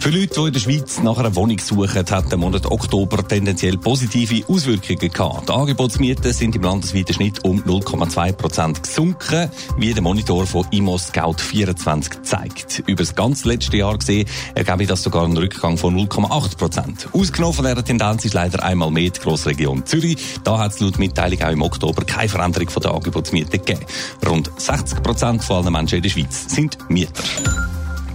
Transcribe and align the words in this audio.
Für 0.00 0.08
Leute, 0.08 0.34
die 0.34 0.46
in 0.46 0.52
der 0.54 0.60
Schweiz 0.60 1.02
nach 1.02 1.18
einer 1.18 1.36
Wohnung 1.36 1.58
suchen, 1.58 1.94
hat 1.94 2.30
der 2.30 2.38
Monat 2.38 2.64
Oktober 2.64 3.22
tendenziell 3.28 3.76
positive 3.76 4.42
Auswirkungen 4.48 5.10
gehabt. 5.12 5.50
Die 5.50 5.52
Angebotsmieten 5.52 6.32
sind 6.32 6.56
im 6.56 6.62
landesweiten 6.62 7.12
Schnitt 7.12 7.44
um 7.44 7.60
0,2 7.62 8.32
Prozent 8.32 8.82
gesunken, 8.82 9.50
wie 9.76 9.92
der 9.92 10.02
Monitor 10.02 10.46
von 10.46 10.66
Immo 10.70 10.96
Scout 10.96 11.36
24 11.36 12.22
zeigt. 12.22 12.82
Über 12.86 13.02
das 13.02 13.14
ganze 13.14 13.46
letzte 13.46 13.76
Jahr 13.76 13.98
gesehen 13.98 14.26
ergebe 14.54 14.86
das 14.86 15.02
sogar 15.02 15.24
einen 15.24 15.36
Rückgang 15.36 15.76
von 15.76 15.94
0,8 15.94 16.56
Prozent. 16.56 17.08
Ausgenommen 17.12 17.54
von 17.54 17.66
dieser 17.66 17.84
Tendenz 17.84 18.24
ist 18.24 18.32
leider 18.32 18.62
einmal 18.62 18.90
mehr 18.90 19.10
die 19.10 19.20
Grossregion 19.20 19.84
Zürich. 19.84 20.16
Da 20.44 20.56
hat 20.56 20.72
es 20.72 20.80
laut 20.80 20.98
Mitteilung 20.98 21.42
auch 21.42 21.52
im 21.52 21.60
Oktober 21.60 22.06
keine 22.06 22.30
Veränderung 22.30 22.70
von 22.70 22.82
der 22.82 22.94
Angebotsmiete 22.94 23.58
gegeben. 23.58 23.84
Rund 24.26 24.50
60 24.56 25.02
Prozent 25.02 25.44
von 25.44 25.56
allen 25.62 25.72
Menschen 25.74 25.96
in 25.96 26.02
der 26.02 26.10
Schweiz 26.10 26.46
sind 26.48 26.78
Mieter. 26.88 27.22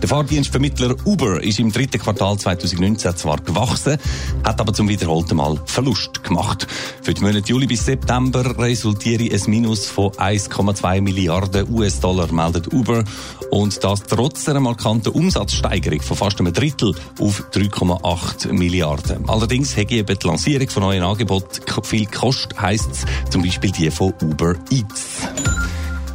Der 0.05 0.09
Fahrdienstvermittler 0.09 0.95
Uber 1.05 1.41
ist 1.41 1.57
im 1.57 1.71
dritten 1.71 1.99
Quartal 1.99 2.37
2019 2.37 3.15
zwar 3.15 3.37
gewachsen, 3.37 3.97
hat 4.43 4.61
aber 4.61 4.71
zum 4.71 4.87
wiederholten 4.87 5.35
Mal 5.35 5.59
Verlust 5.65 6.23
gemacht. 6.23 6.67
Für 7.01 7.15
die 7.15 7.23
Monate 7.23 7.49
Juli 7.49 7.65
bis 7.65 7.87
September 7.87 8.55
resultiere 8.59 9.33
ein 9.33 9.41
Minus 9.49 9.87
von 9.87 10.11
1,2 10.11 11.01
Milliarden 11.01 11.73
US-Dollar, 11.73 12.31
meldet 12.31 12.71
Uber. 12.71 13.03
Und 13.49 13.83
das 13.83 14.03
trotz 14.03 14.47
einer 14.47 14.59
markanten 14.59 15.11
Umsatzsteigerung 15.11 16.03
von 16.03 16.17
fast 16.17 16.39
einem 16.39 16.53
Drittel 16.53 16.93
auf 17.19 17.43
3,8 17.51 18.53
Milliarden. 18.53 19.27
Allerdings 19.27 19.75
hätte 19.75 19.95
eben 19.95 20.19
die 20.19 20.27
Lancierung 20.27 20.69
von 20.69 20.83
neuen 20.83 21.01
Angeboten 21.01 21.63
viel 21.81 22.05
gekostet, 22.05 22.61
heisst 22.61 22.91
es 22.91 23.31
zum 23.31 23.41
Beispiel 23.41 23.71
die 23.71 23.89
von 23.89 24.13
Uber 24.21 24.53
Eats. 24.69 25.64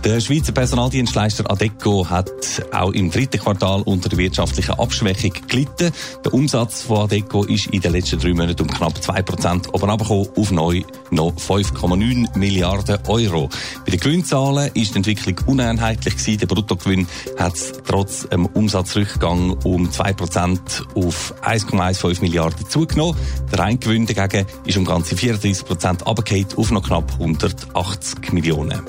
Der 0.02 0.18
Schweizer 0.18 0.52
Personaldienstleister 0.52 1.50
Adeco 1.50 2.08
hat 2.08 2.30
auch 2.72 2.92
im 2.92 3.10
dritten 3.10 3.38
Quartal 3.38 3.82
unter 3.82 4.08
der 4.08 4.16
wirtschaftlichen 4.16 4.72
Abschwächung 4.72 5.32
gelitten. 5.46 5.92
Der 6.24 6.32
Umsatz 6.32 6.82
von 6.82 7.02
Adeco 7.02 7.44
ist 7.44 7.66
in 7.66 7.82
den 7.82 7.92
letzten 7.92 8.18
drei 8.18 8.32
Monaten 8.32 8.62
um 8.62 8.68
knapp 8.68 8.94
2% 8.94 9.68
oben 9.74 9.90
abgekommen 9.90 10.28
auf 10.34 10.50
neu 10.52 10.82
noch 11.10 11.34
5,9 11.34 12.38
Milliarden 12.38 12.98
Euro. 13.08 13.50
Bei 13.84 13.90
den 13.90 14.00
Gewinnzahlen 14.00 14.70
ist 14.72 14.94
die 14.94 14.96
Entwicklung 14.96 15.36
uneinheitlich 15.46 16.16
gewesen. 16.16 16.38
Der 16.38 16.46
Bruttogewinn 16.46 17.06
hat 17.38 17.58
trotz 17.86 18.24
einem 18.24 18.46
Umsatzrückgang 18.46 19.50
um 19.64 19.90
2% 19.90 20.58
auf 20.94 21.34
1,15 21.42 22.22
Milliarden 22.22 22.66
zugenommen. 22.70 23.16
Der 23.52 23.58
Reingewinn 23.58 24.06
dagegen 24.06 24.46
ist 24.64 24.78
um 24.78 24.86
ganze 24.86 25.14
34% 25.14 26.04
abgefallen 26.04 26.46
auf 26.56 26.70
noch 26.70 26.86
knapp 26.86 27.12
180 27.18 28.32
Millionen. 28.32 28.80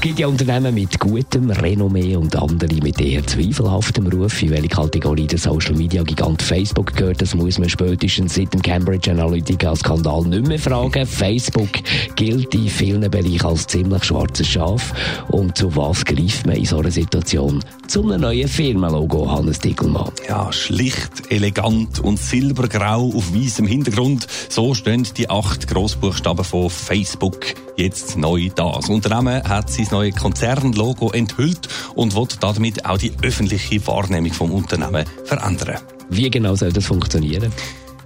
Es 0.00 0.04
gibt 0.04 0.18
ja 0.18 0.28
Unternehmen 0.28 0.74
mit 0.74 0.98
gutem 0.98 1.50
Renommee 1.50 2.16
und 2.16 2.34
andere 2.34 2.74
mit 2.76 2.98
eher 3.02 3.26
zweifelhaftem 3.26 4.06
Ruf. 4.06 4.42
In 4.42 4.48
welche 4.48 4.68
Kategorie 4.68 5.26
der 5.26 5.38
Social 5.38 5.74
Media 5.74 6.02
Gigant 6.02 6.40
Facebook 6.40 6.96
gehört, 6.96 7.20
das 7.20 7.34
muss 7.34 7.58
man 7.58 7.68
spätestens 7.68 8.34
seit 8.34 8.54
dem 8.54 8.62
Cambridge 8.62 9.10
Analytica-Skandal 9.10 10.22
nicht 10.22 10.48
mehr 10.48 10.58
fragen. 10.58 11.04
Facebook 11.04 11.68
gilt 12.16 12.54
in 12.54 12.68
vielen 12.68 13.10
Bereichen 13.10 13.44
als 13.44 13.66
ziemlich 13.66 14.02
schwarzes 14.04 14.48
Schaf. 14.48 14.94
Und 15.32 15.58
zu 15.58 15.76
was 15.76 16.02
greift 16.06 16.46
man 16.46 16.56
in 16.56 16.64
so 16.64 16.78
einer 16.78 16.90
Situation? 16.90 17.62
Zu 17.86 18.02
einem 18.04 18.22
neuen 18.22 18.48
Firmenlogo, 18.48 19.30
Hannes 19.30 19.58
Dickelmann. 19.58 20.12
Ja, 20.26 20.50
schlicht, 20.50 21.30
elegant 21.30 22.00
und 22.00 22.18
silbergrau 22.18 23.12
auf 23.14 23.34
weißem 23.34 23.66
Hintergrund. 23.66 24.26
So 24.48 24.72
stehen 24.72 25.06
die 25.18 25.28
acht 25.28 25.68
Großbuchstaben 25.68 26.46
von 26.46 26.70
Facebook 26.70 27.54
jetzt 27.80 28.16
neu 28.16 28.50
da. 28.54 28.72
Das 28.76 28.88
Unternehmen 28.88 29.42
hat 29.48 29.70
sein 29.70 29.88
neues 29.90 30.14
Konzernlogo 30.14 31.10
enthüllt 31.12 31.68
und 31.94 32.14
will 32.14 32.28
damit 32.40 32.84
auch 32.84 32.98
die 32.98 33.12
öffentliche 33.22 33.86
Wahrnehmung 33.86 34.32
vom 34.32 34.52
Unternehmen 34.52 35.04
verändern. 35.24 35.80
Wie 36.10 36.28
genau 36.30 36.54
soll 36.54 36.72
das 36.72 36.86
funktionieren? 36.86 37.52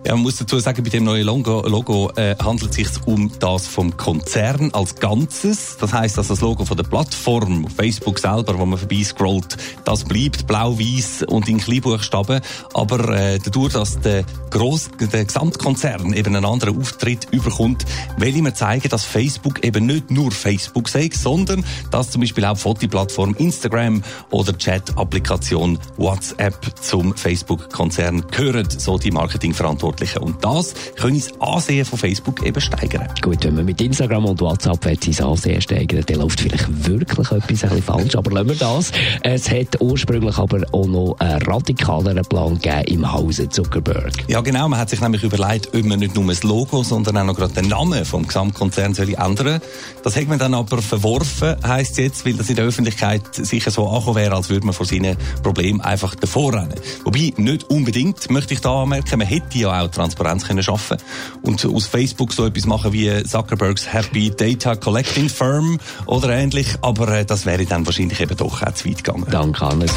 Ja, 0.06 0.12
man 0.12 0.22
muss 0.24 0.36
dazu 0.36 0.58
sagen, 0.58 0.84
bei 0.84 0.90
dem 0.90 1.04
neuen 1.04 1.24
Logo, 1.24 1.66
Logo 1.66 2.10
äh, 2.16 2.36
handelt 2.36 2.72
es 2.72 2.76
sich 2.76 3.06
um 3.06 3.32
das 3.38 3.66
vom 3.66 3.96
Konzern 3.96 4.70
als 4.74 4.96
Ganzes. 4.96 5.78
Das 5.80 5.94
heißt, 5.94 6.18
dass 6.18 6.28
das 6.28 6.42
Logo 6.42 6.66
von 6.66 6.76
der 6.76 6.84
Plattform 6.84 7.66
Facebook 7.74 8.18
selber, 8.18 8.58
wo 8.58 8.66
man 8.66 8.78
vorbei 8.78 9.02
scrollt, 9.02 9.56
das 9.86 10.04
bleibt 10.04 10.46
blau-weiß 10.46 11.22
und 11.28 11.48
in 11.48 11.56
Kleinbuchstaben. 11.56 12.42
Aber 12.74 13.08
äh, 13.16 13.38
dadurch, 13.42 13.72
dass 13.72 13.98
der, 14.00 14.26
Gross, 14.50 14.90
der 15.00 15.24
Gesamtkonzern 15.24 16.12
eben 16.12 16.36
einen 16.36 16.44
anderen 16.44 16.78
Auftritt 16.78 17.26
überkommt, 17.30 17.86
will 18.18 18.36
ich 18.36 18.42
mir 18.42 18.52
zeigen, 18.52 18.90
dass 18.90 19.06
Facebook 19.06 19.64
eben 19.64 19.86
nicht 19.86 20.10
nur 20.10 20.32
Facebook 20.32 20.90
sei, 20.90 21.08
sondern 21.14 21.64
dass 21.90 22.10
zum 22.10 22.20
Beispiel 22.20 22.44
auch 22.44 22.58
Fotoplattform 22.58 23.34
Instagram 23.38 24.02
oder 24.30 24.52
Chat-Applikation 24.52 25.78
WhatsApp 25.96 26.78
zum 26.82 27.16
Facebook-Konzern 27.16 28.26
gehören, 28.30 28.68
so 28.68 28.98
die 28.98 29.10
Marketingverantwortlichen 29.10 29.93
Verantwortlichen. 29.94 30.22
Und 30.22 30.44
das 30.44 30.74
können 30.96 31.20
das 31.20 31.40
Ansehen 31.40 31.84
von 31.84 31.98
Facebook 31.98 32.44
eben 32.44 32.60
steigern. 32.60 33.08
Gut, 33.20 33.44
wenn 33.44 33.54
man 33.54 33.64
mit 33.64 33.80
Instagram 33.80 34.26
und 34.26 34.40
WhatsApp 34.40 34.84
sein 34.84 35.26
Ansehen 35.26 35.60
steigern 35.60 36.02
dann 36.06 36.18
läuft 36.18 36.40
vielleicht 36.40 36.88
wirklich 36.88 37.30
etwas 37.30 37.64
ein 37.64 37.82
falsch. 37.82 38.16
Aber 38.16 38.30
lassen 38.30 38.48
wir 38.48 38.56
das. 38.56 38.92
Es 39.22 39.50
hat 39.50 39.80
ursprünglich 39.80 40.38
aber 40.38 40.62
auch 40.72 40.86
noch 40.86 41.16
einen 41.18 41.42
radikaleren 41.42 42.24
Plan 42.24 42.58
gegeben 42.58 42.84
im 42.86 43.12
Hause 43.12 43.48
Zuckerberg. 43.48 44.12
Ja, 44.28 44.40
genau. 44.40 44.68
Man 44.68 44.78
hat 44.78 44.90
sich 44.90 45.00
nämlich 45.00 45.22
überlegt, 45.22 45.74
ob 45.74 45.84
man 45.84 45.98
nicht 45.98 46.14
nur 46.14 46.26
das 46.26 46.42
Logo, 46.42 46.82
sondern 46.82 47.16
auch 47.18 47.24
noch 47.24 47.36
gerade 47.36 47.54
den 47.54 47.68
Namen 47.68 48.04
vom 48.04 48.26
Gesamtkonzern 48.26 48.94
soll 48.94 49.14
ändern 49.14 49.60
Das 50.02 50.16
hat 50.16 50.28
man 50.28 50.38
dann 50.38 50.54
aber 50.54 50.82
verworfen, 50.82 51.56
heisst 51.66 51.98
jetzt, 51.98 52.26
weil 52.26 52.34
das 52.34 52.48
in 52.50 52.56
der 52.56 52.64
Öffentlichkeit 52.64 53.22
sicher 53.32 53.70
so 53.70 53.88
angekommen 53.88 54.16
wäre, 54.16 54.34
als 54.34 54.48
würde 54.50 54.66
man 54.66 54.74
vor 54.74 54.86
seinen 54.86 55.16
Problemen 55.42 55.80
einfach 55.80 56.14
davor 56.14 56.54
rennen. 56.54 56.74
Wobei, 57.04 57.32
nicht 57.36 57.70
unbedingt, 57.70 58.30
möchte 58.30 58.54
ich 58.54 58.60
da 58.60 58.82
anmerken, 58.82 59.18
man 59.18 59.28
hätte 59.28 59.58
ja 59.58 59.82
auch 59.82 59.83
auch 59.84 59.90
Transparenz 59.90 60.46
können 60.46 60.62
schaffen 60.62 60.98
und 61.42 61.64
aus 61.64 61.86
Facebook 61.86 62.32
so 62.32 62.46
etwas 62.46 62.66
machen 62.66 62.92
wie 62.92 63.22
Zuckerbergs 63.24 63.92
Happy 63.92 64.30
Data 64.30 64.76
Collecting 64.76 65.28
Firm 65.28 65.78
oder 66.06 66.30
ähnlich, 66.30 66.76
aber 66.80 67.08
äh, 67.08 67.24
das 67.24 67.46
wäre 67.46 67.64
dann 67.64 67.86
wahrscheinlich 67.86 68.20
eben 68.20 68.36
doch 68.36 68.62
auch 68.62 68.72
zu 68.72 68.88
weit 68.88 69.04
gegangen. 69.04 69.26
Danke, 69.30 69.60
Hannes 69.60 69.92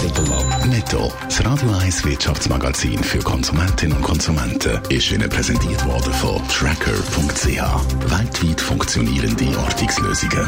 Netto, 0.68 1.12
das 1.26 1.46
Radio 1.46 1.72
1 1.72 2.06
Wirtschaftsmagazin 2.06 3.04
für 3.04 3.20
Konsumentinnen 3.20 3.98
und 3.98 4.04
Konsumenten 4.04 4.80
ist 4.90 5.12
Ihnen 5.12 5.30
präsentiert 5.30 5.86
worden 5.86 6.14
von 6.14 6.42
Tracker.ch. 6.48 8.12
Weltweit 8.12 8.62
funktionierende 8.62 9.58
Ortungslösungen. 9.58 10.48